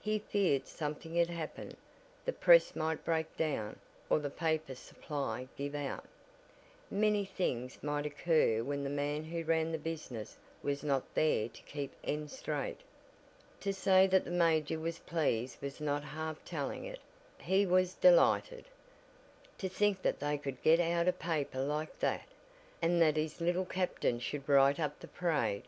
He 0.00 0.18
feared 0.18 0.66
something 0.66 1.14
had 1.14 1.30
happened 1.30 1.76
the 2.24 2.32
press 2.32 2.74
might 2.74 3.04
break 3.04 3.36
down, 3.36 3.78
or 4.10 4.18
the 4.18 4.28
paper 4.28 4.74
supply 4.74 5.46
give 5.56 5.72
out, 5.76 6.04
Many 6.90 7.24
things 7.24 7.80
might 7.80 8.04
occur 8.04 8.64
when 8.64 8.82
the 8.82 8.90
man 8.90 9.22
who 9.22 9.44
ran 9.44 9.70
the 9.70 9.78
business 9.78 10.36
was 10.64 10.82
not 10.82 11.04
there 11.14 11.48
to 11.50 11.62
keep 11.62 11.94
ends 12.02 12.36
straight. 12.36 12.80
To 13.60 13.72
say 13.72 14.08
that 14.08 14.24
the 14.24 14.32
major 14.32 14.80
was 14.80 14.98
pleased 14.98 15.62
was 15.62 15.80
not 15.80 16.02
half 16.02 16.44
telling 16.44 16.84
it 16.84 16.98
he 17.40 17.64
was 17.64 17.94
delighted. 17.94 18.64
To 19.58 19.68
think 19.68 20.02
that 20.02 20.18
they 20.18 20.38
could 20.38 20.60
get 20.60 20.80
out 20.80 21.06
a 21.06 21.12
paper 21.12 21.60
like 21.62 22.00
that! 22.00 22.26
And 22.82 23.00
that 23.00 23.14
his 23.16 23.40
Little 23.40 23.64
Captain 23.64 24.18
should 24.18 24.48
write 24.48 24.80
up 24.80 24.98
the 24.98 25.06
parade. 25.06 25.62